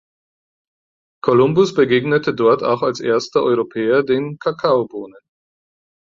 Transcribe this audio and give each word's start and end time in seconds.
Columbus 1.23 1.75
begegnete 1.75 2.33
dort 2.33 2.63
auch 2.63 2.81
als 2.81 2.99
erster 3.01 3.43
Europäer 3.43 4.01
den 4.01 4.39
Kakaobohnen. 4.39 5.21